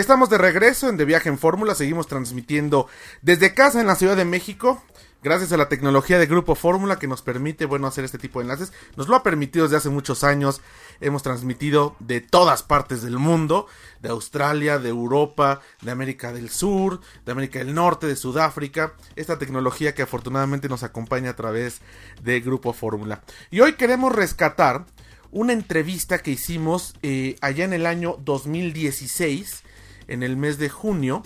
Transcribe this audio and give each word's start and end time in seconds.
Estamos 0.00 0.30
de 0.30 0.38
regreso 0.38 0.88
en 0.88 0.96
De 0.96 1.04
Viaje 1.04 1.28
en 1.28 1.36
Fórmula, 1.36 1.74
seguimos 1.74 2.06
transmitiendo 2.06 2.88
desde 3.20 3.52
casa 3.52 3.82
en 3.82 3.86
la 3.86 3.96
Ciudad 3.96 4.16
de 4.16 4.24
México, 4.24 4.82
gracias 5.22 5.52
a 5.52 5.58
la 5.58 5.68
tecnología 5.68 6.18
de 6.18 6.24
Grupo 6.24 6.54
Fórmula 6.54 6.98
que 6.98 7.06
nos 7.06 7.20
permite, 7.20 7.66
bueno, 7.66 7.86
hacer 7.86 8.06
este 8.06 8.16
tipo 8.16 8.38
de 8.38 8.44
enlaces. 8.44 8.72
Nos 8.96 9.08
lo 9.08 9.14
ha 9.16 9.22
permitido 9.22 9.66
desde 9.66 9.76
hace 9.76 9.90
muchos 9.90 10.24
años, 10.24 10.62
hemos 11.02 11.22
transmitido 11.22 11.96
de 11.98 12.22
todas 12.22 12.62
partes 12.62 13.02
del 13.02 13.18
mundo, 13.18 13.66
de 14.00 14.08
Australia, 14.08 14.78
de 14.78 14.88
Europa, 14.88 15.60
de 15.82 15.90
América 15.90 16.32
del 16.32 16.48
Sur, 16.48 17.02
de 17.26 17.32
América 17.32 17.58
del 17.58 17.74
Norte, 17.74 18.06
de 18.06 18.16
Sudáfrica, 18.16 18.94
esta 19.16 19.38
tecnología 19.38 19.94
que 19.94 20.00
afortunadamente 20.00 20.70
nos 20.70 20.82
acompaña 20.82 21.28
a 21.28 21.36
través 21.36 21.82
de 22.22 22.40
Grupo 22.40 22.72
Fórmula. 22.72 23.20
Y 23.50 23.60
hoy 23.60 23.74
queremos 23.74 24.14
rescatar 24.14 24.86
una 25.30 25.52
entrevista 25.52 26.20
que 26.20 26.30
hicimos 26.30 26.94
eh, 27.02 27.36
allá 27.42 27.66
en 27.66 27.74
el 27.74 27.84
año 27.84 28.16
2016 28.24 29.64
en 30.10 30.22
el 30.22 30.36
mes 30.36 30.58
de 30.58 30.68
junio 30.68 31.22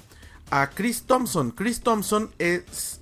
a 0.51 0.71
Chris 0.71 1.03
Thompson. 1.03 1.51
Chris 1.51 1.81
Thompson 1.81 2.31
es, 2.39 3.01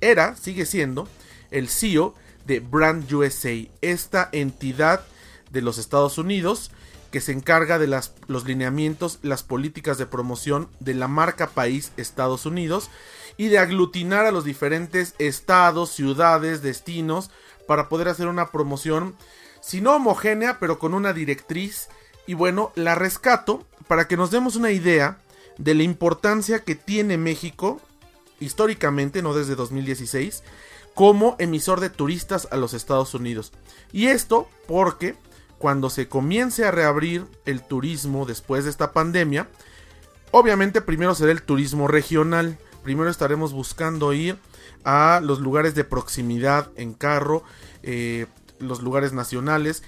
era, 0.00 0.36
sigue 0.36 0.64
siendo, 0.64 1.08
el 1.50 1.68
CEO 1.68 2.14
de 2.46 2.60
Brand 2.60 3.12
USA, 3.12 3.68
esta 3.82 4.28
entidad 4.32 5.04
de 5.50 5.62
los 5.62 5.78
Estados 5.78 6.16
Unidos 6.16 6.70
que 7.10 7.20
se 7.20 7.32
encarga 7.32 7.78
de 7.78 7.86
las, 7.86 8.12
los 8.26 8.44
lineamientos, 8.44 9.18
las 9.22 9.42
políticas 9.42 9.98
de 9.98 10.06
promoción 10.06 10.68
de 10.80 10.94
la 10.94 11.08
marca 11.08 11.48
país 11.48 11.92
Estados 11.96 12.46
Unidos 12.46 12.90
y 13.36 13.48
de 13.48 13.58
aglutinar 13.58 14.26
a 14.26 14.32
los 14.32 14.44
diferentes 14.44 15.14
estados, 15.18 15.90
ciudades, 15.90 16.62
destinos 16.62 17.30
para 17.66 17.88
poder 17.88 18.08
hacer 18.08 18.28
una 18.28 18.50
promoción, 18.50 19.14
si 19.60 19.80
no 19.80 19.96
homogénea, 19.96 20.58
pero 20.58 20.78
con 20.78 20.94
una 20.94 21.12
directriz. 21.12 21.88
Y 22.26 22.34
bueno, 22.34 22.72
la 22.74 22.94
rescato 22.94 23.66
para 23.88 24.08
que 24.08 24.16
nos 24.16 24.30
demos 24.30 24.56
una 24.56 24.70
idea 24.70 25.18
de 25.58 25.74
la 25.74 25.82
importancia 25.82 26.60
que 26.60 26.74
tiene 26.74 27.18
México, 27.18 27.80
históricamente, 28.40 29.22
no 29.22 29.34
desde 29.34 29.54
2016, 29.54 30.42
como 30.94 31.36
emisor 31.38 31.80
de 31.80 31.90
turistas 31.90 32.48
a 32.50 32.56
los 32.56 32.74
Estados 32.74 33.14
Unidos. 33.14 33.52
Y 33.92 34.06
esto 34.06 34.48
porque 34.66 35.14
cuando 35.58 35.90
se 35.90 36.08
comience 36.08 36.64
a 36.64 36.70
reabrir 36.70 37.26
el 37.44 37.62
turismo 37.62 38.26
después 38.26 38.64
de 38.64 38.70
esta 38.70 38.92
pandemia, 38.92 39.48
obviamente 40.30 40.80
primero 40.80 41.14
será 41.14 41.32
el 41.32 41.42
turismo 41.42 41.88
regional. 41.88 42.58
Primero 42.82 43.10
estaremos 43.10 43.52
buscando 43.52 44.12
ir 44.12 44.38
a 44.84 45.20
los 45.22 45.40
lugares 45.40 45.74
de 45.74 45.84
proximidad 45.84 46.70
en 46.76 46.94
carro, 46.94 47.42
eh, 47.82 48.26
los 48.58 48.82
lugares 48.82 49.12
nacionales. 49.12 49.82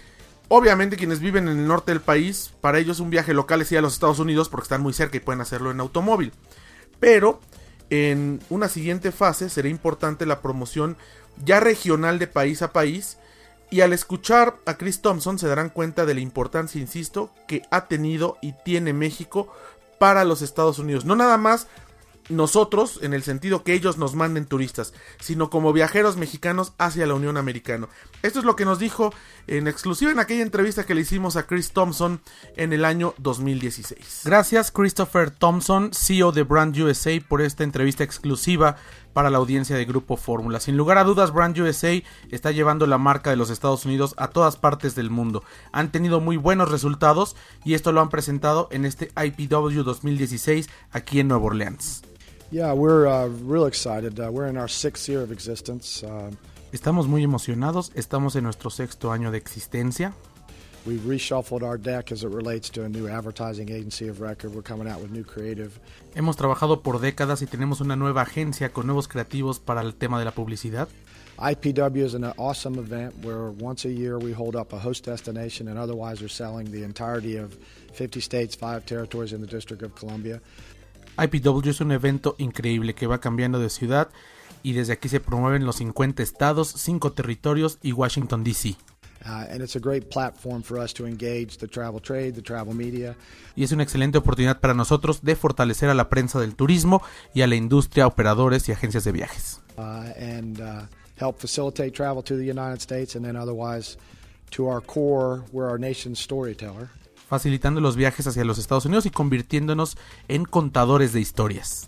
Obviamente 0.49 0.97
quienes 0.97 1.21
viven 1.21 1.47
en 1.47 1.59
el 1.59 1.67
norte 1.67 1.93
del 1.93 2.01
país, 2.01 2.53
para 2.63 2.79
ellos 2.79 3.01
un 3.01 3.11
viaje 3.11 3.35
local 3.35 3.61
es 3.61 3.71
ir 3.71 3.79
a 3.79 3.83
los 3.83 3.93
Estados 3.93 4.19
Unidos 4.19 4.49
porque 4.49 4.65
están 4.65 4.81
muy 4.81 4.95
cerca 4.95 5.19
y 5.19 5.21
pueden 5.21 5.43
hacerlo 5.43 5.71
en 5.71 5.81
automóvil. 5.81 6.33
Pero 7.01 7.41
en 7.91 8.41
una 8.49 8.69
siguiente 8.69 9.13
fase 9.13 9.51
será 9.51 9.69
importante 9.69 10.27
la 10.27 10.41
promoción 10.41 10.97
ya 11.45 11.61
regional 11.61 12.19
de 12.19 12.27
país 12.27 12.63
a 12.63 12.73
país. 12.73 13.19
Y 13.71 13.83
al 13.83 13.93
escuchar 13.93 14.57
a 14.65 14.79
Chris 14.79 15.03
Thompson 15.03 15.39
se 15.39 15.47
darán 15.47 15.69
cuenta 15.69 16.07
de 16.07 16.15
la 16.15 16.21
importancia, 16.21 16.81
insisto, 16.81 17.31
que 17.47 17.63
ha 17.71 17.87
tenido 17.87 18.39
y 18.41 18.55
tiene 18.65 18.95
México 18.95 19.53
para 19.99 20.25
los 20.25 20.41
Estados 20.41 20.79
Unidos. 20.79 21.05
No 21.05 21.15
nada 21.15 21.37
más 21.37 21.67
nosotros, 22.29 23.01
en 23.03 23.15
el 23.15 23.23
sentido 23.23 23.65
que 23.65 23.75
ellos 23.75 23.99
nos 23.99 24.15
manden 24.15 24.47
turistas, 24.47 24.93
sino 25.21 25.51
como 25.51 25.73
viajeros 25.73 26.17
mexicanos 26.17 26.73
hacia 26.79 27.07
la 27.07 27.15
Unión 27.15 27.37
Americana. 27.37 27.89
Esto 28.23 28.39
es 28.39 28.45
lo 28.45 28.57
que 28.57 28.65
nos 28.65 28.79
dijo 28.79 29.13
en 29.47 29.67
exclusiva 29.69 30.11
en 30.11 30.19
aquella 30.19 30.43
entrevista 30.43 30.85
que 30.85 30.95
le 30.95 31.03
hicimos 31.03 31.37
a 31.37 31.47
Chris 31.47 31.73
Thompson 31.73 32.21
en 32.57 32.73
el 32.73 32.85
año 32.85 33.15
2016. 33.19 34.23
Gracias 34.25 34.71
Christopher 34.71 35.31
Thompson, 35.31 35.91
CEO 35.93 36.33
de 36.33 36.43
Brand 36.43 36.77
USA, 36.77 37.19
por 37.27 37.41
esta 37.41 37.65
entrevista 37.65 38.05
exclusiva 38.05 38.77
para 39.13 39.31
la 39.31 39.39
audiencia 39.39 39.77
de 39.77 39.85
Grupo 39.85 40.17
Fórmula. 40.17 40.61
Sin 40.61 40.77
lugar 40.77 40.99
a 40.99 41.05
dudas, 41.05 41.33
Brand 41.33 41.59
USA 41.59 42.01
está 42.31 42.53
llevando 42.53 42.87
la 42.87 42.99
marca 42.99 43.31
de 43.31 43.37
los 43.37 43.51
Estados 43.51 43.85
Unidos 43.85 44.15
a 44.17 44.29
todas 44.29 44.57
partes 44.57 44.95
del 44.95 45.11
mundo. 45.11 45.43
Han 45.73 45.91
tenido 45.91 46.21
muy 46.21 46.37
buenos 46.37 46.71
resultados 46.71 47.35
y 47.65 47.75
esto 47.75 47.93
lo 47.93 48.01
han 48.01 48.11
presentado 48.11 48.69
en 48.71 48.85
este 48.85 49.11
IPW 49.17 49.83
2016 49.83 50.69
aquí 50.93 51.21
en 51.21 51.29
Nueva 51.29 51.47
Orleans. 51.47 52.08
Yeah, 52.51 52.73
we're 52.73 53.07
uh, 53.07 53.27
real 53.27 53.67
excited. 53.67 54.19
Uh, 54.19 54.31
we're 54.33 54.47
in 54.47 54.57
our 54.57 54.69
sixth 54.69 55.09
year 55.09 55.23
of 55.23 55.33
existence. 55.33 56.03
Uh, 56.03 56.31
Estamos 56.73 57.07
muy 57.07 57.23
emocionados. 57.23 57.91
Estamos 57.95 58.37
en 58.37 58.45
nuestro 58.45 58.71
sexto 58.71 59.11
año 59.11 59.31
de 59.31 59.39
existencia. 59.39 60.15
we've 60.89 61.07
reshuffled 61.07 61.63
our 61.63 61.77
deck 61.77 62.11
as 62.13 62.25
it 62.25 62.31
relates 62.31 62.71
to 62.71 62.85
a 62.85 62.89
new 62.89 63.09
advertising 63.09 63.71
agency 63.71 64.09
of 64.09 64.21
record. 64.21 64.55
We're 64.55 64.63
coming 64.63 64.89
out 64.89 65.01
with 65.01 65.11
new 65.11 65.25
creative. 65.25 65.79
Hemos 66.15 66.37
trabajado 66.37 66.83
por 66.83 66.99
décadas 66.99 67.43
y 67.43 67.47
tenemos 67.47 67.81
una 67.81 67.97
nueva 67.97 68.23
agencia 68.23 68.71
con 68.71 68.87
nuevos 68.87 69.09
creativos 69.09 69.59
para 69.61 69.83
el 69.83 69.95
tema 69.95 70.19
de 70.19 70.25
la 70.25 70.33
publicidad. 70.33 70.89
IPW 71.39 72.05
is 72.05 72.15
an 72.15 72.25
awesome 72.37 72.79
event 72.79 73.15
where 73.23 73.51
once 73.51 73.85
a 73.85 73.91
year 73.93 74.19
we 74.19 74.33
hold 74.33 74.57
up 74.57 74.73
a 74.73 74.79
host 74.79 75.05
destination 75.05 75.69
and 75.69 75.79
otherwise 75.79 76.21
we're 76.21 76.29
selling 76.29 76.73
the 76.73 76.83
entirety 76.83 77.37
of 77.37 77.57
50 77.93 78.21
states, 78.21 78.57
five 78.57 78.85
territories 78.87 79.33
in 79.33 79.41
the 79.41 79.47
District 79.47 79.83
of 79.83 79.95
Columbia. 79.95 80.41
IPW 81.19 81.69
es 81.69 81.81
un 81.81 81.93
evento 81.93 82.35
increíble 82.39 82.95
que 82.95 83.07
va 83.07 83.21
cambiando 83.21 83.59
de 83.59 83.71
ciudad 83.71 84.09
y 84.63 84.73
desde 84.73 84.93
aquí 84.93 85.09
se 85.09 85.21
promueven 85.21 85.67
los 85.67 85.77
50 85.77 86.23
estados, 86.23 86.69
5 86.77 87.13
territorios 87.13 87.79
y 87.83 87.93
Washington 87.93 88.45
DC. 88.45 88.77
Uh, 89.25 89.51
and 89.51 89.61
it's 89.63 89.75
a 89.75 89.81
great 89.81 90.09
platform 90.09 90.63
for 90.63 90.79
us 90.79 90.95
to 90.95 91.05
engage 91.05 91.59
the 91.59 91.67
travel 91.67 92.01
trade, 92.01 92.33
the 92.33 92.43
travel 92.43 92.73
media. 92.73 93.17
Y 93.57 93.65
es 93.65 93.73
una 93.73 93.83
excelente 93.83 94.17
oportunidad 94.19 94.61
para 94.61 94.75
nosotros 94.75 95.23
de 95.23 95.35
fortalecer 95.35 95.91
a 95.91 95.95
la 95.95 96.09
prensa 96.09 96.41
del 96.41 96.55
turismo 96.55 97.03
y 97.35 97.43
a 97.43 97.49
la 97.49 97.57
industria, 97.57 98.07
operadores 98.07 98.69
y 98.69 98.73
agencias 98.73 99.05
de 99.05 99.13
viajes. 99.13 99.61
uh, 99.79 100.13
and 100.17 100.61
uh, 100.61 100.83
help 101.17 101.39
facilitate 101.39 101.95
travel 101.95 102.23
to 102.23 102.37
the 102.37 102.45
United 102.45 102.81
States, 102.81 103.15
and 103.15 103.25
then 103.25 103.37
otherwise 103.37 103.97
to 104.51 104.69
our 104.69 104.81
core, 104.81 105.45
we're 105.53 105.69
our 105.69 105.79
nation's 105.79 106.19
storyteller. 106.19 106.91
Facilitando 107.29 107.81
los 107.81 107.95
viajes 107.95 108.27
hacia 108.27 108.45
los 108.45 108.59
Estados 108.59 108.87
Unidos 108.87 109.07
y 109.07 109.11
convirtiéndonos 109.11 109.97
en 110.29 110.45
contadores 110.45 111.13
de 111.13 111.21
historias. 111.21 111.87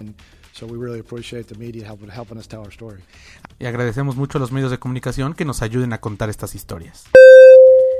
Y 3.58 3.64
agradecemos 3.64 4.16
mucho 4.16 4.38
a 4.38 4.40
los 4.40 4.52
medios 4.52 4.70
de 4.70 4.78
comunicación 4.78 5.34
que 5.34 5.44
nos 5.44 5.62
ayuden 5.62 5.92
a 5.92 6.00
contar 6.00 6.28
estas 6.28 6.54
historias. 6.54 7.04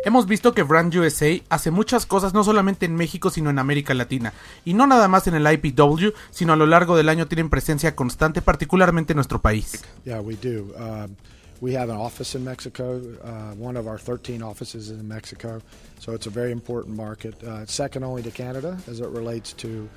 Hemos 0.04 0.26
visto 0.26 0.54
que 0.54 0.62
Brand 0.62 0.94
USA 0.94 1.40
hace 1.50 1.70
muchas 1.70 2.06
cosas 2.06 2.32
no 2.32 2.42
solamente 2.42 2.86
en 2.86 2.94
México 2.94 3.28
sino 3.30 3.50
en 3.50 3.58
América 3.58 3.92
Latina. 3.92 4.32
Y 4.64 4.72
no 4.72 4.86
nada 4.86 5.08
más 5.08 5.26
en 5.26 5.34
el 5.34 5.46
IPW, 5.50 6.12
sino 6.30 6.54
a 6.54 6.56
lo 6.56 6.66
largo 6.66 6.96
del 6.96 7.08
año 7.08 7.26
tienen 7.26 7.50
presencia 7.50 7.94
constante, 7.94 8.40
particularmente 8.40 9.12
en 9.12 9.16
nuestro 9.16 9.40
país. 9.40 9.82
Yeah, 10.04 10.20
we 10.20 10.36
do. 10.36 10.64
Um, 10.76 11.16
we 11.60 11.74
have 11.74 11.90
an 11.90 11.96
office 11.96 12.34
in 12.34 12.44
Mexico. 12.44 13.00
Uh, 13.22 13.54
one 13.54 13.76
of 13.76 13.86
our 13.86 13.98
13 13.98 14.42
offices 14.42 14.90
is 14.90 14.98
in 14.98 15.06
Mexico, 15.06 15.60
so 15.98 16.12
it's 16.12 16.26
a 16.26 16.30
very 16.30 16.52
important 16.52 16.96
market. 16.96 17.42
Uh, 17.42 17.66
second 17.66 18.04
only 18.04 18.22
to 18.22 18.30
Canada 18.30 18.78
as 18.88 19.00
it 19.00 19.08
relates 19.08 19.52
to 19.54 19.88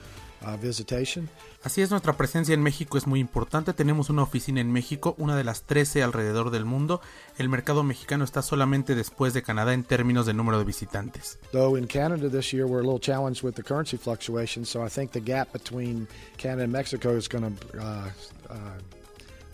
uh, 0.45 0.57
visitation. 0.57 1.29
Así 1.63 1.81
es, 1.81 1.89
nuestra 1.89 2.17
presencia 2.17 2.53
en 2.53 2.61
México 2.61 2.97
es 2.97 3.07
muy 3.07 3.21
importante. 3.21 3.71
Tenemos 3.71 4.09
una 4.09 4.23
oficina 4.23 4.59
en 4.59 4.71
México, 4.73 5.15
una 5.17 5.37
de 5.37 5.45
las 5.45 5.63
13 5.63 6.03
alrededor 6.03 6.51
del 6.51 6.65
mundo. 6.65 6.99
El 7.37 7.47
mercado 7.47 7.83
mexicano 7.83 8.25
está 8.25 8.41
solamente 8.41 8.95
después 8.95 9.33
de 9.33 9.43
Canadá 9.43 9.73
en 9.73 9.85
términos 9.85 10.25
de 10.25 10.33
número 10.33 10.59
de 10.59 10.65
visitantes. 10.65 11.39
Though 11.53 11.77
in 11.77 11.87
Canada 11.87 12.29
this 12.29 12.51
year 12.51 12.65
we're 12.65 12.81
a 12.81 12.85
little 12.85 12.99
challenged 12.99 13.43
with 13.43 13.55
the 13.55 13.63
currency 13.63 13.97
fluctuations, 13.97 14.69
so 14.69 14.85
I 14.85 14.89
think 14.89 15.11
the 15.11 15.21
gap 15.21 15.53
between 15.53 16.07
Canada 16.37 16.63
and 16.63 16.73
Mexico 16.73 17.15
is 17.15 17.29
going 17.29 17.55
to 17.55 17.79
uh, 17.79 18.09
uh, 18.49 18.55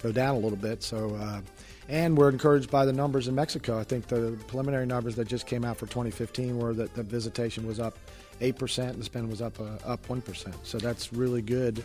go 0.01 0.12
down 0.12 0.36
a 0.36 0.40
little 0.40 0.57
bit. 0.57 0.84
So, 0.84 1.16
uh, 1.16 1.42
and 1.88 2.18
we're 2.18 2.30
encouraged 2.30 2.69
by 2.69 2.86
the 2.86 2.94
numbers 2.94 3.28
in 3.28 3.36
Mexico. 3.36 3.80
I 3.80 3.84
think 3.84 4.07
the 4.07 4.38
preliminary 4.48 4.86
numbers 4.86 5.16
that 5.16 5.28
just 5.28 5.48
came 5.48 5.66
out 5.66 5.78
for 5.78 5.88
2015 5.88 6.57
were 6.57 6.74
that 6.75 6.94
the 6.94 7.04
visitation 7.04 7.66
was 7.66 7.80
up 7.80 7.98
8%, 8.42 8.90
and 8.90 9.00
the 9.00 9.04
spend 9.04 9.30
was 9.30 9.42
up 9.42 9.60
uh, 9.60 9.78
up 9.86 10.06
1%. 10.07 10.54
So 10.63 10.78
that's 10.78 11.12
really 11.12 11.42
good. 11.42 11.84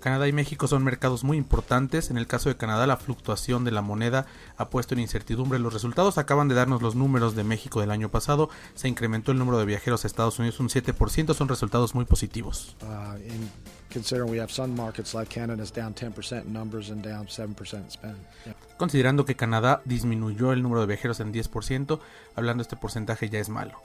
Canadá 0.00 0.28
y 0.28 0.32
México 0.32 0.68
son 0.68 0.84
mercados 0.84 1.24
muy 1.24 1.36
importantes. 1.36 2.10
En 2.10 2.18
el 2.18 2.26
caso 2.26 2.48
de 2.48 2.56
Canadá, 2.56 2.86
la 2.86 2.96
fluctuación 2.96 3.64
de 3.64 3.70
la 3.70 3.82
moneda 3.82 4.26
ha 4.56 4.70
puesto 4.70 4.94
en 4.94 5.00
incertidumbre 5.00 5.58
los 5.58 5.72
resultados. 5.72 6.18
Acaban 6.18 6.48
de 6.48 6.54
darnos 6.54 6.82
los 6.82 6.94
números 6.94 7.34
de 7.34 7.44
México 7.44 7.80
del 7.80 7.90
año 7.90 8.10
pasado. 8.10 8.50
Se 8.74 8.88
incrementó 8.88 9.32
el 9.32 9.38
número 9.38 9.58
de 9.58 9.64
viajeros 9.64 10.04
a 10.04 10.06
Estados 10.06 10.38
Unidos 10.38 10.60
un 10.60 10.68
7%. 10.68 11.34
Son 11.34 11.48
resultados 11.48 11.94
muy 11.94 12.04
positivos. 12.04 12.76
Uh, 12.82 13.16
in 13.26 13.50
considering 13.92 14.30
we 14.30 14.38
have 14.38 14.52
some 14.52 14.74
markets 14.74 15.14
like 15.14 15.28
Canada 15.32 15.62
is 15.62 15.72
down 15.72 15.94
10% 15.94 16.44
in 16.44 16.52
numbers 16.52 16.90
and 16.90 17.02
down 17.02 17.26
7% 17.26 17.74
in 17.74 17.90
spend. 17.90 18.16
Yeah. 18.44 18.54
Considerando 18.76 19.24
que 19.24 19.36
Canadá 19.36 19.80
disminuyó 19.84 20.52
el 20.52 20.62
número 20.62 20.82
de 20.82 20.86
viajeros 20.86 21.20
en 21.20 21.32
10%, 21.32 21.98
hablando 22.34 22.62
de 22.62 22.62
este 22.62 22.76
porcentaje 22.76 23.30
ya 23.30 23.38
es 23.38 23.48
malo. 23.48 23.80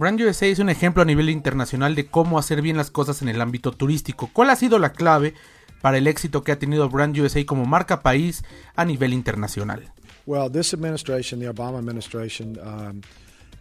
Brand 0.00 0.18
USA 0.18 0.46
es 0.46 0.58
un 0.60 0.70
ejemplo 0.70 1.02
a 1.02 1.04
nivel 1.04 1.28
internacional 1.28 1.94
de 1.94 2.06
cómo 2.06 2.38
hacer 2.38 2.62
bien 2.62 2.78
las 2.78 2.90
cosas 2.90 3.20
en 3.20 3.28
el 3.28 3.38
ámbito 3.38 3.72
turístico. 3.72 4.30
¿Cuál 4.32 4.48
ha 4.48 4.56
sido 4.56 4.78
la 4.78 4.94
clave 4.94 5.34
para 5.82 5.98
el 5.98 6.06
éxito 6.06 6.42
que 6.42 6.52
ha 6.52 6.58
tenido 6.58 6.88
Brand 6.88 7.18
USA 7.18 7.44
como 7.44 7.66
marca 7.66 8.00
país 8.00 8.42
a 8.76 8.86
nivel 8.86 9.12
internacional? 9.12 9.92
Well, 10.24 10.50
this 10.50 10.72
administration, 10.72 11.38
the 11.38 11.52
Obama 11.52 11.78
administration, 11.78 12.58
um, 12.62 13.02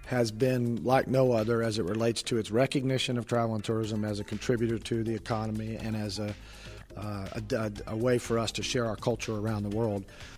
has 0.05 0.31
been 0.31 0.81
like 0.85 1.09
no 1.09 1.33
other 1.33 1.61
as 1.61 1.77
it 1.77 1.83
relates 1.83 2.23
to 2.23 2.37
its 2.37 2.51
recognition 2.51 3.17
of 3.17 3.25
travel 3.25 3.53
and 3.53 3.61
tourism 3.61 4.05
as 4.05 4.21
a 4.21 4.23
contributor 4.23 4.79
to 4.79 5.03
the 5.03 5.13
economy 5.13 5.75
and 5.75 5.97
as 5.97 6.19
a 6.19 6.33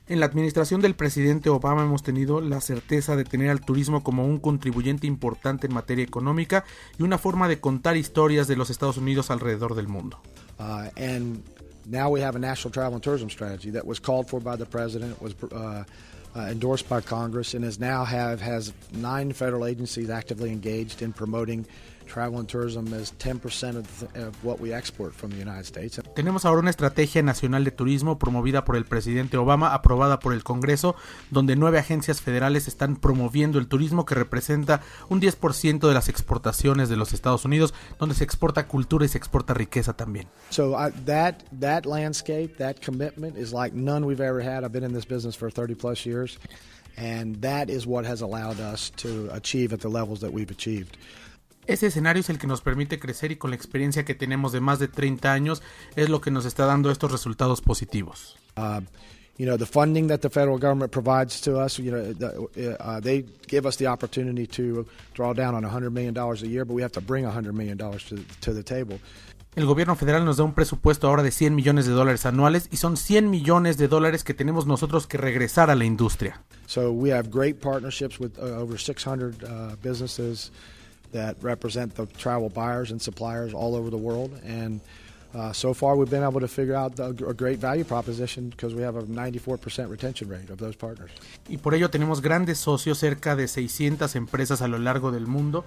En 0.07 0.19
la 0.19 0.25
administración 0.25 0.81
del 0.81 0.95
presidente 0.95 1.49
Obama 1.49 1.83
hemos 1.83 2.03
tenido 2.03 2.41
la 2.41 2.61
certeza 2.61 3.15
de 3.15 3.23
tener 3.23 3.49
al 3.49 3.61
turismo 3.61 4.03
como 4.03 4.25
un 4.25 4.39
contribuyente 4.39 5.07
importante 5.07 5.67
en 5.67 5.73
materia 5.73 6.03
económica 6.03 6.65
y 6.99 7.03
una 7.03 7.17
forma 7.17 7.47
de 7.47 7.59
contar 7.59 7.97
historias 7.97 8.47
de 8.47 8.55
los 8.55 8.69
Estados 8.69 8.97
Unidos 8.97 9.31
alrededor 9.31 9.75
del 9.75 9.87
mundo. 9.87 10.21
Uh, 10.59 10.89
and 10.97 11.43
now 11.87 12.09
we 12.09 12.21
have 12.21 12.35
a 12.35 12.39
national 12.39 12.71
travel 12.71 12.93
and 12.93 13.03
tourism 13.03 13.29
strategy 13.29 13.71
that 13.71 13.85
was 13.85 13.99
called 13.99 14.29
for 14.29 14.39
by 14.39 14.55
the 14.55 14.65
president, 14.65 15.19
was 15.21 15.33
uh, 15.51 15.83
uh, 16.35 16.39
endorsed 16.49 16.87
by 16.87 17.01
Congress, 17.01 17.53
and 17.53 17.65
is 17.65 17.79
now 17.79 18.05
have 18.05 18.41
has 18.41 18.73
nine 18.93 19.33
federal 19.33 19.65
agencies 19.65 20.09
actively 20.09 20.51
engaged 20.51 21.01
in 21.01 21.13
promoting 21.13 21.65
tenemos 26.13 26.45
ahora 26.45 26.61
una 26.61 26.69
estrategia 26.69 27.23
nacional 27.23 27.63
de 27.63 27.71
turismo 27.71 28.19
promovida 28.19 28.65
por 28.65 28.75
el 28.75 28.85
presidente 28.85 29.37
Obama, 29.37 29.73
aprobada 29.73 30.19
por 30.19 30.33
el 30.33 30.43
Congreso, 30.43 30.95
donde 31.29 31.55
nueve 31.55 31.79
agencias 31.79 32.21
federales 32.21 32.67
están 32.67 32.95
promoviendo 32.95 33.59
el 33.59 33.67
turismo 33.67 34.05
que 34.05 34.15
representa 34.15 34.81
un 35.09 35.21
10% 35.21 35.87
de 35.87 35.93
las 35.93 36.09
exportaciones 36.09 36.89
de 36.89 36.97
los 36.97 37.13
Estados 37.13 37.45
Unidos, 37.45 37.73
donde 37.99 38.15
se 38.15 38.23
exporta 38.23 38.67
cultura 38.67 39.05
y 39.05 39.09
se 39.09 39.17
exporta 39.17 39.53
riqueza 39.53 39.93
también. 39.93 40.27
So 40.49 40.73
uh, 40.73 40.91
that 41.05 41.43
that 41.59 41.85
landscape, 41.85 42.57
that 42.57 42.75
commitment 42.83 43.37
is 43.37 43.53
like 43.53 43.75
none 43.75 44.05
we've 44.05 44.21
ever 44.23 44.41
had. 44.41 44.63
I've 44.63 44.71
been 44.71 44.83
in 44.83 44.93
this 44.93 45.05
business 45.05 45.35
for 45.35 45.49
30 45.49 45.75
plus 45.75 46.05
years. 46.05 46.37
And 46.97 47.41
that 47.41 47.69
is 47.69 47.87
what 47.87 48.05
has 48.05 48.21
allowed 48.21 48.59
us 48.59 48.91
to 48.97 49.29
achieve 49.33 49.73
at 49.73 49.79
the 49.79 49.89
levels 49.89 50.19
that 50.21 50.33
we've 50.33 50.51
achieved. 50.51 50.97
Ese 51.67 51.87
escenario 51.87 52.21
es 52.21 52.29
el 52.29 52.39
que 52.39 52.47
nos 52.47 52.61
permite 52.61 52.99
crecer 52.99 53.31
y 53.31 53.35
con 53.35 53.51
la 53.51 53.55
experiencia 53.55 54.03
que 54.03 54.15
tenemos 54.15 54.51
de 54.51 54.61
más 54.61 54.79
de 54.79 54.87
30 54.87 55.31
años 55.31 55.61
es 55.95 56.09
lo 56.09 56.19
que 56.19 56.31
nos 56.31 56.45
está 56.45 56.65
dando 56.65 56.89
estos 56.91 57.11
resultados 57.11 57.61
positivos. 57.61 58.35
Uh, 58.57 58.81
you 59.37 59.45
know, 59.45 59.57
the 59.57 59.65
funding 59.65 60.07
that 60.07 60.19
the 60.19 60.29
federal 60.29 60.57
government 60.57 60.91
provides 60.91 61.39
to 61.41 61.63
us, 61.63 61.77
you 61.77 61.91
know, 61.91 62.13
the, 62.13 62.77
uh, 62.79 62.99
they 62.99 63.25
give 63.47 63.67
us 63.67 63.77
the 63.77 63.87
opportunity 63.87 64.47
to 64.47 64.85
draw 65.13 65.33
down 65.33 65.53
on 65.53 65.63
$100 65.63 65.91
million 65.91 66.17
a 66.17 66.35
year, 66.47 66.65
but 66.65 66.73
we 66.73 66.81
have 66.81 66.91
to 66.91 67.01
bring 67.01 67.25
$100 67.25 67.53
million 67.53 67.77
to, 67.77 68.17
to 68.41 68.53
the 68.53 68.63
table. 68.63 68.99
El 69.53 69.65
gobierno 69.65 69.97
federal 69.97 70.23
nos 70.23 70.37
da 70.37 70.45
un 70.45 70.53
presupuesto 70.53 71.07
ahora 71.07 71.23
de 71.23 71.31
100 71.31 71.53
millones 71.53 71.85
de 71.85 71.91
dólares 71.91 72.25
anuales 72.25 72.69
y 72.71 72.77
son 72.77 72.95
100 72.95 73.29
millones 73.29 73.77
de 73.77 73.89
dólares 73.89 74.23
que 74.23 74.33
tenemos 74.33 74.65
nosotros 74.65 75.07
que 75.07 75.17
regresar 75.17 75.69
a 75.69 75.75
la 75.75 75.83
industria. 75.83 76.41
So 76.67 76.91
we 76.91 77.11
have 77.11 77.29
great 77.29 77.59
partnerships 77.59 78.17
with 78.17 78.31
uh, 78.39 78.61
over 78.61 78.79
600 78.79 79.43
uh, 79.43 79.75
businesses 79.83 80.53
that 81.11 81.35
represent 81.41 81.95
the 81.95 82.05
travel 82.05 82.49
buyers 82.49 82.91
and 82.91 83.01
suppliers 83.01 83.53
all 83.53 83.75
over 83.75 83.89
the 83.89 83.97
world. 83.97 84.31
And 84.43 84.81
uh, 85.33 85.53
so 85.53 85.73
far, 85.73 85.95
we've 85.95 86.09
been 86.09 86.23
able 86.23 86.41
to 86.41 86.47
figure 86.47 86.75
out 86.75 86.99
a, 86.99 87.07
a 87.27 87.33
great 87.33 87.59
value 87.59 87.85
proposition 87.85 88.49
because 88.49 88.75
we 88.75 88.83
have 88.83 88.95
a 88.97 89.03
94% 89.03 89.89
retention 89.89 90.29
rate 90.29 90.49
of 90.49 90.57
those 90.57 90.75
partners. 90.75 91.11
Y 91.47 91.57
por 91.57 91.73
ello 91.73 91.89
tenemos 91.89 92.21
grandes 92.21 92.59
socios, 92.59 92.97
cerca 92.97 93.35
de 93.35 93.47
600 93.47 94.15
empresas 94.15 94.61
a 94.61 94.67
lo 94.67 94.77
largo 94.77 95.11
del 95.11 95.27
mundo, 95.27 95.63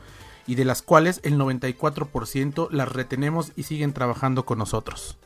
y 0.47 0.57
de 0.57 0.65
las 0.65 0.83
cuales 0.83 1.21
el 1.23 1.39
94% 1.39 2.69
las 2.71 2.93
retenemos 2.93 3.53
y 3.57 3.63
siguen 3.65 3.93
trabajando 3.93 4.45
con 4.45 4.59
nosotros. 4.59 5.17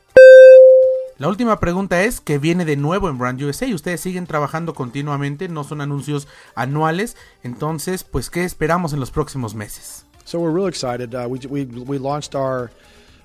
La 1.19 1.27
última 1.27 1.59
pregunta 1.59 2.05
es 2.05 2.21
que 2.21 2.39
viene 2.39 2.65
de 2.65 2.77
nuevo 2.77 3.09
en 3.09 3.19
Brand 3.19 3.43
USA. 3.43 3.67
Ustedes 3.75 4.01
siguen 4.01 4.29
trabajando 4.29 4.73
continuamente, 4.73 5.49
no 5.49 5.65
son 5.65 5.81
anuncios 5.81 6.29
anuales. 6.55 7.17
Entonces, 7.43 8.05
pues, 8.05 8.31
¿qué 8.31 8.45
esperamos 8.45 8.93
en 8.93 9.01
los 9.01 9.11
próximos 9.11 9.57
meses? 9.57 10.07
So 10.29 10.39
we're 10.41 10.51
really 10.51 10.69
excited. 10.69 11.15
Uh, 11.15 11.27
we, 11.27 11.39
we, 11.39 11.65
we 11.65 11.97
launched 11.97 12.35
our, 12.35 12.71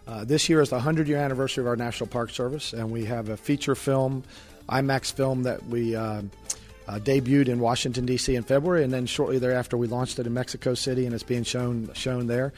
uh, 0.07 0.23
this 0.23 0.47
year 0.47 0.61
is 0.61 0.69
the 0.69 0.77
100 0.77 1.09
year 1.09 1.17
anniversary 1.17 1.61
of 1.61 1.67
our 1.67 1.75
National 1.75 2.07
Park 2.07 2.29
Service, 2.29 2.71
and 2.71 2.89
we 2.91 3.03
have 3.03 3.27
a 3.27 3.35
feature 3.35 3.75
film, 3.75 4.23
IMAX 4.69 5.11
film 5.11 5.43
that 5.43 5.65
we 5.65 5.97
uh, 5.97 6.21
uh 6.87 6.99
debuted 6.99 7.49
in 7.49 7.59
Washington, 7.59 8.05
D.C. 8.05 8.33
in 8.33 8.43
February, 8.43 8.85
and 8.85 8.93
then 8.93 9.05
shortly 9.05 9.37
thereafter 9.37 9.75
we 9.75 9.87
launched 9.87 10.17
it 10.17 10.27
in 10.27 10.33
Mexico 10.33 10.75
City, 10.75 11.05
and 11.05 11.13
it's 11.13 11.23
being 11.23 11.43
shown, 11.43 11.89
shown 11.93 12.27
there. 12.27 12.53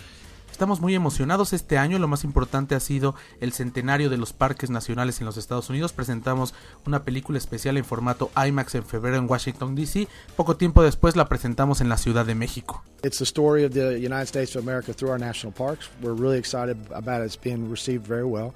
Estamos 0.56 0.80
muy 0.80 0.96
emocionados 0.96 1.52
este 1.52 1.78
año, 1.78 2.00
lo 2.00 2.08
más 2.08 2.24
importante 2.24 2.76
ha 2.76 2.80
sido 2.80 3.14
el 3.42 3.52
centenario 3.52 4.10
de 4.10 4.16
los 4.16 4.32
parques 4.32 4.70
nacionales 4.70 5.20
en 5.20 5.26
los 5.26 5.36
Estados 5.36 5.70
Unidos. 5.70 5.92
Presentamos 5.92 6.54
una 6.86 7.04
película 7.04 7.38
especial 7.38 7.76
en 7.76 7.84
formato 7.84 8.32
IMAX 8.38 8.76
en 8.76 8.86
febrero 8.86 9.18
en 9.18 9.30
Washington 9.30 9.76
DC. 9.76 10.08
Poco 10.38 10.56
tiempo 10.56 10.82
después 10.82 11.18
la 11.18 11.28
presentamos 11.28 11.82
en 11.82 11.90
la 11.90 11.98
Ciudad 11.98 12.26
de 12.26 12.36
México. 12.36 12.86
It's 13.04 13.18
the 13.18 13.26
story 13.26 13.66
of 13.66 13.74
the 13.74 13.98
United 13.98 14.30
States 14.30 14.56
of 14.56 14.64
America 14.64 14.94
through 14.94 15.12
our 15.12 15.20
national 15.20 15.54
parks. 15.54 15.90
We're 16.02 16.16
really 16.18 16.40
excited 16.40 16.78
about 16.94 17.20
it. 17.20 17.26
It's 17.26 17.38
being 17.38 17.70
received 17.70 18.08
very 18.08 18.24
well. 18.24 18.54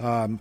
Um, 0.00 0.38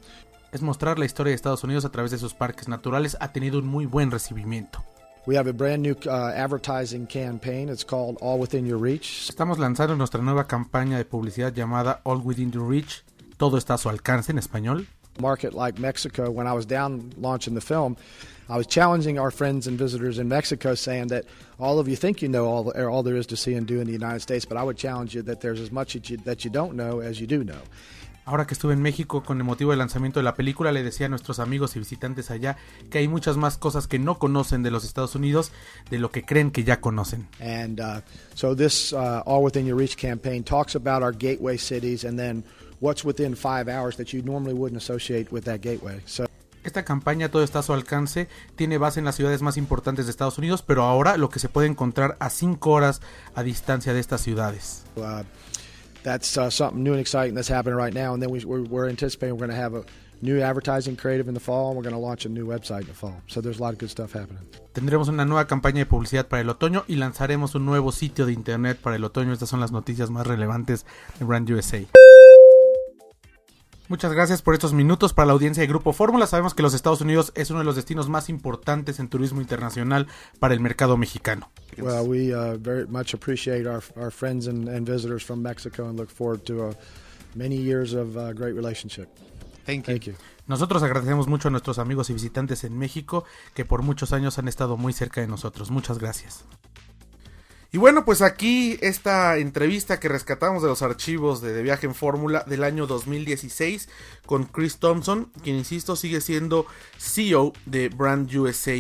es 0.54 0.62
mostrar 0.62 0.98
la 1.00 1.04
historia 1.04 1.32
de 1.32 1.36
Estados 1.36 1.66
Unidos 1.66 1.84
a 1.84 1.90
través 1.90 2.12
de 2.12 2.18
sus 2.18 2.34
parques 2.34 2.70
naturales. 2.70 3.18
Ha 3.20 3.34
tenido 3.34 3.60
un 3.60 3.68
muy 3.68 3.86
buen 3.86 4.10
recibimiento. 4.10 4.86
We 5.26 5.36
have 5.36 5.48
a 5.48 5.54
brand 5.54 5.82
new 5.82 5.96
uh, 6.06 6.34
advertising 6.36 7.08
campaign. 7.08 7.70
It's 7.70 7.86
called 7.86 8.18
All 8.20 8.40
Within 8.40 8.66
Your 8.66 8.78
Reach. 8.78 9.30
Estamos 9.30 9.58
lanzando 9.58 9.96
nuestra 9.96 10.22
nueva 10.22 10.46
campaña 10.48 10.98
de 10.98 11.06
publicidad 11.06 11.54
llamada 11.54 12.02
All 12.04 12.18
Within 12.18 12.52
Your 12.52 12.66
Reach. 12.66 13.06
Todo 13.38 13.58
está 13.58 13.76
a 13.76 13.78
su 13.78 13.88
alcance 13.88 14.32
en 14.32 14.38
español. 14.38 14.86
Market 15.22 15.54
like 15.54 15.80
Mexico, 15.80 16.30
when 16.30 16.46
I 16.46 16.52
was 16.52 16.66
down 16.66 17.14
launching 17.18 17.54
the 17.54 17.62
film, 17.62 17.96
I 18.50 18.58
was 18.58 18.68
challenging 18.68 19.18
our 19.18 19.32
friends 19.32 19.66
and 19.66 19.78
visitors 19.78 20.20
in 20.20 20.28
Mexico, 20.28 20.76
saying 20.76 21.08
that 21.08 21.24
all 21.58 21.80
of 21.80 21.88
you 21.88 21.96
think 21.96 22.22
you 22.22 22.28
know 22.28 22.46
all, 22.46 22.72
all 22.72 23.04
there 23.04 23.16
is 23.16 23.28
to 23.28 23.38
see 23.38 23.54
and 23.54 23.66
do 23.66 23.80
in 23.80 23.88
the 23.88 23.94
United 23.94 24.20
States, 24.20 24.44
but 24.44 24.58
I 24.58 24.64
would 24.64 24.76
challenge 24.76 25.16
you 25.16 25.22
that 25.22 25.40
there's 25.40 25.62
as 25.62 25.72
much 25.72 25.94
that 25.94 26.10
you, 26.10 26.18
that 26.26 26.44
you 26.44 26.52
don't 26.52 26.76
know 26.76 27.00
as 27.00 27.22
you 27.22 27.28
do 27.28 27.46
know. 27.46 27.62
Ahora 28.26 28.48
que 28.48 28.54
estuve 28.54 28.74
en 28.74 28.82
México 28.82 29.24
con 29.24 29.38
el 29.38 29.44
motivo 29.44 29.72
del 29.72 29.80
lanzamiento 29.80 30.20
de 30.20 30.24
la 30.24 30.36
película, 30.36 30.72
le 30.72 30.82
decía 30.82 31.08
a 31.08 31.10
nuestros 31.10 31.40
amigos 31.40 31.76
y 31.76 31.80
visitantes 31.80 32.32
allá 32.32 32.58
que 32.90 33.00
hay 33.00 33.08
muchas 33.08 33.36
más 33.36 33.58
cosas 33.58 33.88
que 33.88 34.00
no 34.00 34.18
conocen 34.18 34.64
de 34.64 34.72
los 34.72 34.86
Estados 34.86 35.16
Unidos 35.16 35.52
de 35.90 36.00
lo 36.00 36.10
que 36.10 36.24
creen 36.24 36.52
que 36.52 36.64
ya 36.64 36.80
conocen. 36.80 37.28
And 37.42 37.82
uh, 37.82 38.02
so 38.36 38.56
this 38.56 38.94
uh, 38.94 39.22
All 39.26 39.44
Within 39.44 39.66
Your 39.66 39.78
Reach 39.78 39.98
campaign 39.98 40.44
talks 40.44 40.76
about 40.76 41.04
our 41.04 41.12
gateway 41.12 41.58
cities 41.58 42.06
and 42.06 42.18
then 42.18 42.46
what's 42.80 43.04
within 43.04 43.36
five 43.36 43.68
hours 43.68 43.98
that 43.98 44.14
you 44.14 44.22
normally 44.24 44.54
wouldn't 44.54 44.82
associate 44.82 45.28
with 45.32 45.44
that 45.44 45.62
gateway. 45.62 46.00
So 46.06 46.26
esta 46.64 46.86
campaña 46.86 47.30
todo 47.30 47.44
está 47.44 47.60
a 47.60 47.64
su 47.64 47.74
alcance, 47.74 48.30
tiene 48.56 48.78
base 48.78 49.00
en 49.00 49.06
las 49.06 49.16
ciudades 49.16 49.42
más 49.42 49.58
importantes 49.58 50.06
de 50.06 50.12
Estados 50.12 50.38
Unidos, 50.38 50.62
pero 50.62 50.84
ahora 50.84 51.18
lo 51.18 51.30
que 51.30 51.40
se 51.40 51.50
puede 51.50 51.68
encontrar 51.68 52.16
a 52.22 52.30
cinco 52.30 52.72
horas 52.72 53.02
a 53.36 53.44
distancia 53.44 53.94
de 53.94 54.00
estas 54.00 54.22
ciudades. 54.22 54.86
Uh, 54.96 55.24
that's 56.04 56.38
uh, 56.38 56.50
something 56.50 56.84
new 56.84 56.92
and 56.92 57.02
exciting 57.02 57.34
that's 57.36 57.48
happening 57.48 57.76
right 57.76 57.94
now. 57.94 58.14
And 58.14 58.22
then 58.22 58.30
we, 58.30 58.44
we're, 58.46 58.90
anticipating 58.90 59.36
we're 59.36 59.48
going 59.48 59.58
to 59.58 59.62
have 59.62 59.74
a 59.74 59.84
new 60.22 60.42
advertising 60.42 60.96
creative 60.96 61.28
in 61.28 61.34
the 61.34 61.40
fall, 61.40 61.70
and 61.70 61.78
we're 61.78 61.84
going 61.84 61.96
to 61.96 62.00
launch 62.00 62.26
a 62.26 62.30
new 62.30 62.46
website 62.46 62.82
in 62.82 62.88
the 62.88 62.94
fall. 62.94 63.22
So 63.28 63.42
there's 63.42 63.60
a 63.60 63.62
lot 63.62 63.74
of 63.74 63.80
good 63.80 63.90
stuff 63.90 64.14
happening. 64.14 64.44
Tendremos 64.74 65.08
una 65.08 65.26
nueva 65.26 65.48
campaña 65.48 65.80
de 65.80 65.86
publicidad 65.86 66.28
para 66.28 66.42
el 66.42 66.50
otoño 66.50 66.84
y 66.88 66.96
lanzaremos 66.96 67.56
un 67.56 67.66
nuevo 67.66 67.92
sitio 67.92 68.26
de 68.26 68.34
internet 68.34 68.78
para 68.82 68.96
el 68.96 69.04
otoño. 69.04 69.34
Estas 69.34 69.50
son 69.50 69.60
las 69.60 69.72
noticias 69.72 70.10
más 70.10 70.28
relevantes 70.28 70.86
de 71.20 71.26
Brand 71.26 71.50
USA. 71.50 71.80
Muchas 73.90 74.14
gracias 74.14 74.42
por 74.42 74.54
estos 74.54 74.74
minutos 74.74 75.14
para 75.14 75.26
la 75.28 75.34
audiencia 75.34 75.62
de 75.62 75.68
Grupo 75.68 75.92
Fórmula. 75.92 76.26
Sabemos 76.26 76.54
que 76.54 76.64
los 76.64 76.74
Estados 76.74 77.02
Unidos 77.02 77.34
es 77.36 77.50
uno 77.50 77.60
de 77.60 77.66
los 77.66 77.76
destinos 77.76 78.08
más 78.08 78.30
importantes 78.30 79.00
en 79.00 79.10
turismo 79.10 79.42
internacional 79.42 80.08
para 80.40 80.54
el 80.54 80.62
mercado 80.62 80.96
mexicano. 80.96 81.52
Well, 81.78 82.08
we 82.08 82.34
uh, 82.34 82.58
very 82.58 82.88
much 82.88 83.14
appreciate 83.14 83.68
our, 83.68 83.84
our 83.98 84.10
friends 84.10 84.48
and, 84.48 84.70
and 84.70 84.88
visitors 84.88 85.24
from 85.24 85.42
Mexico 85.42 85.90
and 85.90 86.00
look 86.00 86.10
forward 86.10 86.46
to 86.46 86.70
uh, 86.70 86.74
many 87.36 87.58
years 87.58 87.94
of 87.94 88.16
uh, 88.16 88.32
great 88.32 88.56
relationship. 88.56 89.10
Thank 89.66 89.88
you. 89.88 89.94
Thank 89.94 90.08
you. 90.08 90.16
Nosotros 90.48 90.82
agradecemos 90.84 91.28
mucho 91.28 91.50
a 91.50 91.52
nuestros 91.52 91.78
amigos 91.78 92.10
y 92.10 92.14
visitantes 92.14 92.64
en 92.64 92.78
México 92.78 93.26
que 93.54 93.66
por 93.66 93.82
muchos 93.82 94.14
años 94.14 94.38
han 94.40 94.48
estado 94.48 94.78
muy 94.78 94.94
cerca 94.94 95.22
de 95.22 95.28
nosotros. 95.28 95.72
Muchas 95.72 96.00
gracias. 96.00 96.46
Y 97.74 97.80
bueno, 97.80 98.06
pues 98.06 98.22
aquí 98.22 98.78
esta 98.82 99.36
entrevista 99.40 100.00
que 100.00 100.08
rescatamos 100.08 100.62
de 100.62 100.70
los 100.70 100.84
archivos 100.84 101.42
de, 101.42 101.54
de 101.54 101.64
Viaje 101.64 101.88
en 101.88 101.96
Fórmula 101.96 102.44
del 102.46 102.64
año 102.64 102.86
2016 102.86 103.90
con 104.28 104.44
Chris 104.44 104.78
Thompson, 104.78 105.32
quien 105.42 105.56
insisto 105.56 105.96
sigue 105.96 106.22
siendo 106.22 106.68
CEO 107.00 107.52
de 107.66 107.90
Brand 107.90 108.32
USA. 108.32 108.76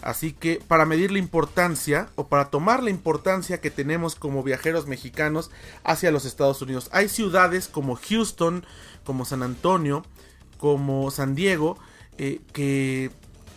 Así 0.00 0.32
que 0.32 0.60
para 0.64 0.84
medir 0.84 1.10
la 1.10 1.18
importancia 1.18 2.08
o 2.14 2.28
para 2.28 2.48
tomar 2.50 2.84
la 2.84 2.90
importancia 2.90 3.60
que 3.60 3.72
tenemos 3.72 4.14
como 4.14 4.44
viajeros 4.44 4.86
mexicanos 4.86 5.50
hacia 5.82 6.12
los 6.12 6.24
Estados 6.24 6.62
Unidos, 6.62 6.88
hay 6.92 7.08
ciudades 7.08 7.66
como 7.66 7.96
Houston, 7.96 8.64
como 9.02 9.24
San 9.24 9.42
Antonio, 9.42 10.04
como 10.58 11.10
San 11.10 11.34
Diego, 11.34 11.80
eh, 12.16 12.40
que 12.52 13.10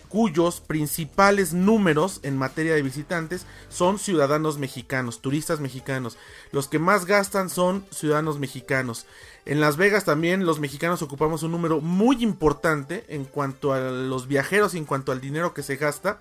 cuyos 0.10 0.60
principales 0.60 1.54
números 1.54 2.20
en 2.24 2.38
materia 2.38 2.74
de 2.74 2.82
visitantes 2.82 3.46
son 3.70 4.00
ciudadanos 4.00 4.58
mexicanos, 4.58 5.22
turistas 5.22 5.60
mexicanos. 5.60 6.18
Los 6.52 6.68
que 6.68 6.80
más 6.80 7.06
gastan 7.06 7.50
son 7.50 7.86
ciudadanos 7.92 8.40
mexicanos. 8.40 9.06
En 9.46 9.62
Las 9.62 9.78
Vegas 9.78 10.06
también 10.06 10.46
los 10.46 10.60
mexicanos 10.60 11.02
ocupamos 11.02 11.44
un 11.44 11.52
número 11.52 11.80
muy 11.80 12.22
importante 12.24 13.06
en 13.08 13.24
cuanto 13.24 13.72
a 13.72 13.80
los 13.80 14.28
viajeros 14.28 14.74
y 14.74 14.80
en 14.80 14.86
cuanto 14.86 15.12
al 15.12 15.22
dinero 15.22 15.54
que 15.54 15.64
se 15.64 15.78
gasta. 15.78 16.20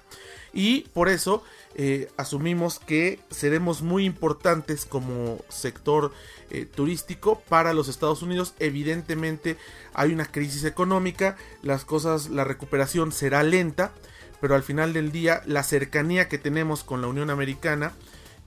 Y 0.53 0.83
por 0.95 1.09
eso 1.09 1.43
eh, 1.75 2.11
asumimos 2.17 2.79
que 2.79 3.21
seremos 3.31 3.83
muy 3.83 4.05
importantes 4.05 4.87
como 4.87 5.39
sector 5.49 6.13
eh, 6.51 6.65
turístico 6.65 7.43
para 7.49 7.75
los 7.75 7.89
Estados 7.89 8.23
Unidos. 8.23 8.55
Evidentemente 8.59 9.57
hay 9.95 10.13
una 10.13 10.27
crisis 10.27 10.65
económica, 10.65 11.37
las 11.63 11.85
cosas, 11.85 12.31
la 12.31 12.45
recuperación 12.45 13.13
será 13.13 13.43
lenta, 13.43 13.93
pero 14.41 14.55
al 14.55 14.63
final 14.63 14.93
del 14.93 15.13
día 15.13 15.43
la 15.47 15.63
cercanía 15.63 16.29
que 16.29 16.39
tenemos 16.39 16.85
con 16.85 17.01
la 17.01 17.09
Unión 17.09 17.31
Americana 17.31 17.93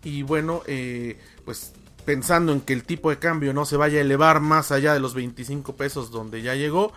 y 0.04 0.24
bueno, 0.24 0.64
eh, 0.66 1.20
pues 1.46 1.74
pensando 2.06 2.52
en 2.52 2.62
que 2.62 2.74
el 2.74 2.84
tipo 2.84 3.10
de 3.10 3.20
cambio 3.20 3.54
no 3.54 3.66
se 3.66 3.78
vaya 3.78 4.00
a 4.00 4.02
elevar 4.02 4.40
más 4.40 4.72
allá 4.72 4.94
de 4.94 5.00
los 5.00 5.14
25 5.14 5.76
pesos 5.76 6.12
donde 6.12 6.42
ya 6.42 6.56
llegó, 6.56 6.92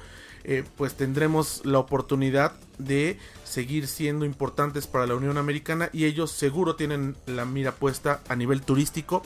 pues 0.76 0.94
tendremos 0.94 1.62
la 1.64 1.78
oportunidad 1.78 2.52
de 2.78 3.18
seguir 3.44 3.86
siendo 3.86 4.24
importantes 4.24 4.86
para 4.86 5.06
la 5.06 5.14
Unión 5.14 5.38
Americana 5.38 5.88
y 5.92 6.04
ellos 6.04 6.30
seguro 6.30 6.76
tienen 6.76 7.16
la 7.26 7.44
mira 7.44 7.72
puesta 7.72 8.20
a 8.28 8.36
nivel 8.36 8.62
turístico 8.62 9.22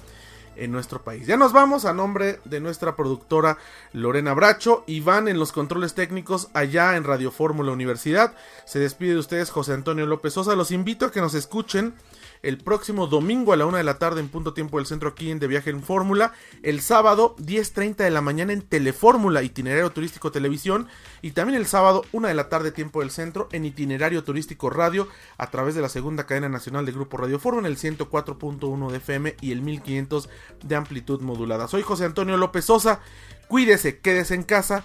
en 0.59 0.73
nuestro 0.73 1.03
país. 1.03 1.27
Ya 1.27 1.37
nos 1.37 1.53
vamos 1.53 1.85
a 1.85 1.93
nombre 1.93 2.41
de 2.45 2.61
nuestra 2.61 2.97
productora 2.97 3.59
Lorena 3.93 4.35
Bracho 4.35 4.85
y 4.87 5.01
van 5.01 5.29
en 5.29 5.39
los 5.39 5.53
controles 5.53 5.95
técnicos 5.95 6.49
allá 6.53 6.97
en 6.97 7.05
Radio 7.05 7.31
Fórmula 7.31 7.73
Universidad. 7.73 8.35
Se 8.67 8.79
despide 8.79 9.13
de 9.13 9.19
ustedes 9.19 9.51
José 9.51 9.73
Antonio 9.73 10.07
López 10.07 10.35
Sosa. 10.35 10.57
Los 10.57 10.71
invito 10.71 11.07
a 11.07 11.13
que 11.13 11.21
nos 11.21 11.35
escuchen 11.35 11.95
el 12.43 12.59
próximo 12.59 13.07
domingo 13.07 13.53
a 13.53 13.57
la 13.57 13.67
una 13.67 13.79
de 13.79 13.85
la 13.85 13.99
tarde 13.99 14.21
en 14.21 14.29
punto 14.29 14.55
tiempo 14.55 14.79
del 14.79 14.87
centro 14.87 15.09
aquí 15.09 15.31
en 15.31 15.39
De 15.39 15.47
Viaje 15.47 15.71
en 15.71 15.83
Fórmula, 15.83 16.33
el 16.63 16.81
sábado 16.81 17.37
10.30 17.39 17.97
de 17.97 18.11
la 18.11 18.21
mañana 18.21 18.53
en 18.53 18.63
Telefórmula, 18.63 19.43
itinerario 19.43 19.91
turístico 19.91 20.31
televisión, 20.31 20.89
y 21.23 21.33
también 21.33 21.59
el 21.59 21.67
sábado 21.67 22.05
una 22.13 22.29
de 22.29 22.35
la 22.35 22.49
tarde 22.49 22.73
tiempo 22.73 23.01
del 23.01 23.11
centro 23.11 23.49
en 23.53 23.65
itinerario 23.65 24.25
turístico 24.25 24.71
radio 24.71 25.09
a 25.37 25.51
través 25.51 25.75
de 25.75 25.83
la 25.83 25.89
segunda 25.89 26.27
cadena 26.27 26.49
nacional 26.49 26.87
de 26.87 26.93
Grupo 26.93 27.17
Radio 27.17 27.39
Fórmula, 27.39 27.69
el 27.69 27.77
104.1 27.77 28.91
de 28.91 28.97
FM 28.99 29.37
y 29.41 29.53
el 29.53 29.63
1500 29.63 30.29
de 30.65 30.77
amplitud 30.77 31.21
modulada. 31.21 31.69
Soy 31.69 31.83
José 31.83 32.05
Antonio 32.05 32.37
López 32.37 32.65
Sosa, 32.65 33.01
cuídese, 33.49 33.99
quédese 33.99 34.35
en 34.35 34.43
casa. 34.43 34.85